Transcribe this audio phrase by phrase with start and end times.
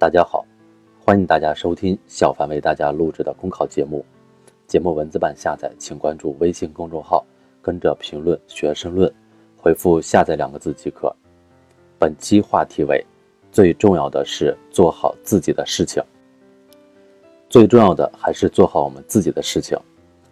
[0.00, 0.46] 大家好，
[1.04, 4.04] 欢迎大家收听小凡为大家录制的公考节目。
[4.64, 7.26] 节目文字版下载，请关注微信公众号，
[7.60, 9.12] 跟着评论学申论，
[9.56, 11.12] 回复“下载”两个字即可。
[11.98, 13.04] 本期话题为：
[13.50, 16.00] 最重要的是做好自己的事情。
[17.48, 19.76] 最重要的还是做好我们自己的事情。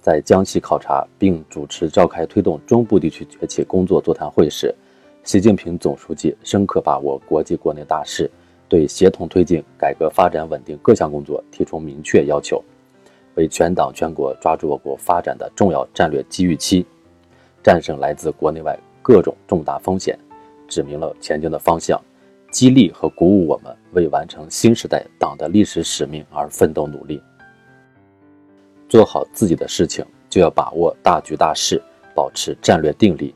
[0.00, 4.74] 在江西考察并主持召开推动中部地区崛起工作座谈会时，
[5.22, 8.30] 习近平总书记深刻把握国际国内大势。
[8.70, 12.62] 对协同推进改革发展稳定各项工作提出明确要求，
[13.34, 16.86] 为全党全国抓住我国发展的重要战略机遇期，
[17.64, 20.16] 战胜来自国内外各种重大风险，
[20.68, 22.00] 指明了前进的方向，
[22.52, 27.20] 激励和鼓舞我们为完成新时代党的历史使命而奋斗努力。
[28.88, 31.82] 做好自己的事情，就要把握大局大势，
[32.14, 33.34] 保持战略定力。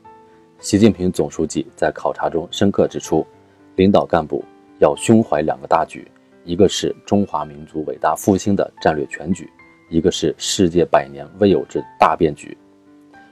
[0.59, 3.27] 习近平总书记在考察中深刻指出，
[3.75, 4.41] 领导干部。
[4.79, 6.05] 要胸怀两个大局，
[6.43, 9.49] 一个是中华民族伟大复兴的战略全局，
[9.89, 12.57] 一个是世界百年未有之大变局。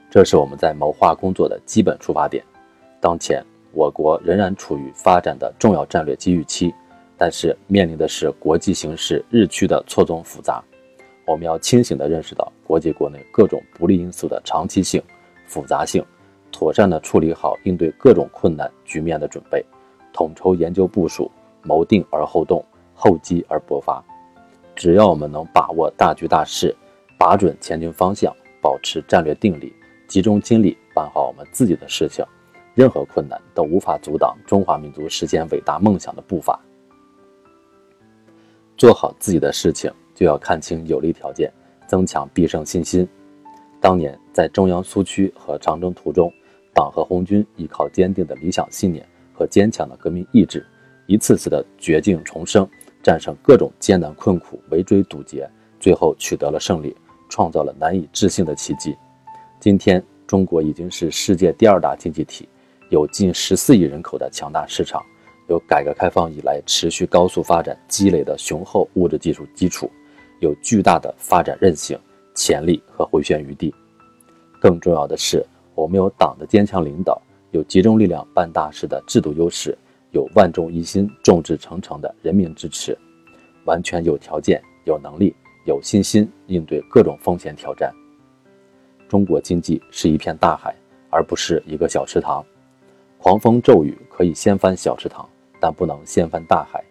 [0.10, 2.44] 这是我们在谋划工作的基本出发点。
[3.02, 6.74] 当前，我国仍然处于发展的重要战略机遇期，
[7.18, 10.64] 但是面临的是国际形势日趋的错综复杂。
[11.26, 15.02] 我们要清醒地认识到国际国内各种不利因素的长期性、
[15.48, 16.06] 复杂性，
[16.52, 19.66] 妥善地处理好应对各种困难局面的准备。
[20.14, 21.30] 统筹研究部署，
[21.64, 24.02] 谋定而后动，厚积而薄发。
[24.76, 26.74] 只要我们能把握大局大势，
[27.18, 29.74] 把准前进方向，保持战略定力，
[30.08, 32.24] 集中精力办好我们自己的事情，
[32.74, 36.60] 任何困难都无法阻挡中华民族实现伟大梦想的步伐。
[38.78, 41.52] 做好自己的事情，就要看清有利条件，
[41.88, 43.08] 增强必胜信心。
[43.80, 46.34] 当年在中央苏区和长征途中，
[46.74, 49.08] 党和红军依靠坚定的理想信念。
[49.34, 50.66] 和坚强的革命意志，
[51.08, 52.68] 一次次的绝境重生，
[53.02, 56.96] 战胜各种艰难困苦，围追堵截，最后取得了胜利，
[57.30, 58.96] 创造了难以置信的奇迹。
[59.60, 62.48] 今天，中国已经是世界第二大经济体，
[62.90, 65.02] 有近十四亿人口的强大市场，
[65.50, 69.90] 有改革开放以来持续高速发展积累的雄厚物质技术基础，
[70.40, 72.00] 有巨大的发展韧性、
[72.36, 73.74] 潜力和回旋余地。
[74.62, 77.22] 更重要的是，我们有党的坚强领导。
[77.54, 79.78] 有集中力量办大事的制度优势，
[80.10, 82.98] 有万众一心、众志成城的人民支持，
[83.66, 85.36] 完全有条件、有能力、
[85.68, 87.94] 有信心应对各种风险挑战。
[89.08, 90.76] 中国经济是一片大海，
[91.12, 92.44] 而不是一个小池塘。
[93.20, 95.24] 狂风骤雨可以掀翻小池塘，
[95.60, 96.84] 但不能掀翻大海。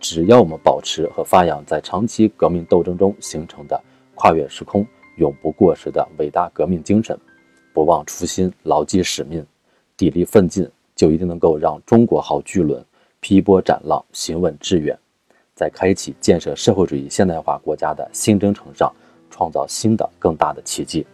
[0.00, 3.82] 只要我们保持和发扬在长期革命斗争中形成的
[4.14, 4.86] 跨越时空、
[5.16, 7.18] 永不过时的伟大革命精神，
[7.72, 9.42] 不忘初心、牢记使命。
[9.96, 12.84] 砥砺奋进，就一定能够让中国号巨轮
[13.20, 14.98] 劈波斩浪、行稳致远，
[15.54, 18.92] 在开启建设社会主义现代化国家的新征程上，
[19.30, 21.06] 创造新的更大的奇迹。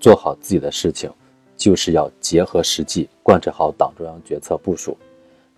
[0.00, 1.12] 做好自己的事情，
[1.56, 4.96] 就是要结合实际，贯彻好党中央决策部署。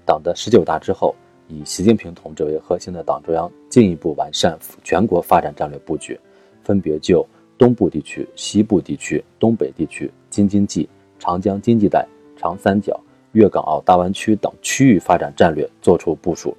[0.05, 1.15] 党的十九大之后，
[1.47, 6.19] 以习近平同志为核心的党中央进一步完善全国发展战略布局，
[6.65, 7.25] 分别就
[7.56, 10.88] 东部地区、西部地区、东北地区、京津冀。
[11.22, 12.05] 长江经济带、
[12.37, 12.99] 长三角、
[13.31, 16.53] 粤港澳大湾区等区域发展战略作出部署。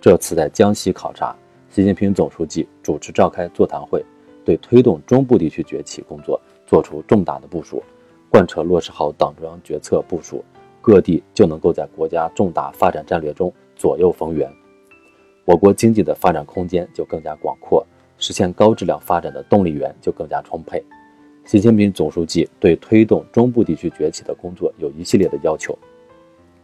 [0.00, 1.34] 这次在江西考察，
[1.68, 4.00] 习近平总书记主持召开座谈会，
[4.44, 7.82] 对推动中部地区崛起工作作出重大的部署。
[8.30, 10.44] 贯彻落实好党中央决策部署，
[10.80, 14.48] 各地就能够在国家重大发展战略中左右逢源，
[15.44, 17.84] 我国经济的发展空间就更加广阔，
[18.16, 20.80] 实现高质量发展的动力源就更加充沛。
[21.48, 25.74] 习近平总书记对推动中部地区崛起的工作有一系列的要求，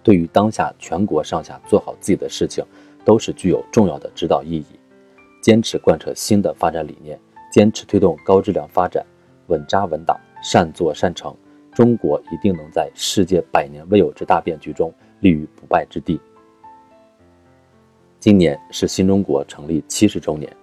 [0.03, 2.63] 对于当下全国上下做好自己的事情，
[3.03, 4.67] 都是具有重要的指导意义。
[5.41, 7.19] 坚持贯彻新的发展理念，
[7.51, 9.03] 坚持推动高质量发展，
[9.47, 11.35] 稳扎稳打，善作善成，
[11.73, 16.21] 中国一定能在世界百年未有之大变局中立于不败之地。
[18.21, 20.55] 今年是新中国成立七十周年，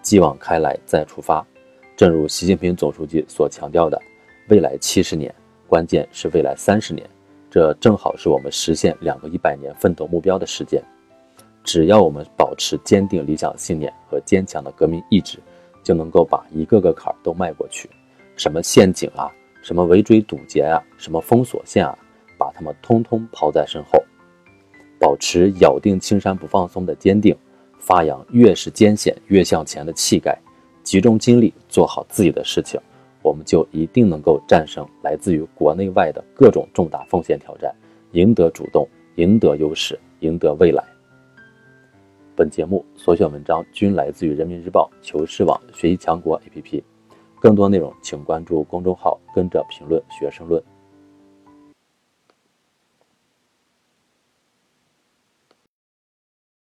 [0.00, 1.46] 继往开来，再出发。
[1.96, 3.98] 正如习近平总书记所强调的，
[4.50, 5.34] 未来七十年，
[5.66, 7.08] 关键是未来三十年，
[7.50, 10.82] 这正好是我们实现两个一百年奋斗目标的时间。
[11.64, 15.38] 只要我们保持坚定理想信念和坚强的革命意志，
[15.82, 17.88] 就能够把一个个坎儿都迈过去。
[18.36, 19.32] 什么陷阱啊，
[19.62, 21.98] 什么围追堵截啊，什么封锁线啊，
[22.36, 23.98] 把他们通通抛在身后。
[25.00, 27.34] 保持咬定青山不放松的坚定，
[27.78, 30.38] 发扬越是艰险越向前的气概。
[30.86, 32.80] 集中精力做好自己的事情，
[33.20, 37.74] 我们就一定能够战胜来自于国内外的各种重大风险挑战，
[38.12, 40.84] 赢得主动，赢得优势，赢得未来。
[42.36, 46.80] 本节目所选文章均来自于人民日报、求是网、学习强国 APP。
[47.40, 50.62] 更多内容请关注公众号“跟着评论学生论”。